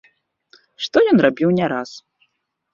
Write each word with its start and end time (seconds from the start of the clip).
Што 0.85 0.97
ён 1.13 1.17
рабіў 1.27 1.55
не 1.61 1.71
раз. 1.77 1.89